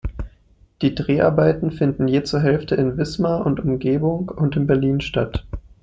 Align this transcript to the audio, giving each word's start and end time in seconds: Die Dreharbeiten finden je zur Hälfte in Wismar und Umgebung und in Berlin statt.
Die 0.81 0.95
Dreharbeiten 0.95 1.69
finden 1.69 2.07
je 2.07 2.23
zur 2.23 2.39
Hälfte 2.39 2.73
in 2.73 2.97
Wismar 2.97 3.45
und 3.45 3.59
Umgebung 3.59 4.29
und 4.29 4.55
in 4.55 4.65
Berlin 4.65 4.99
statt. 4.99 5.45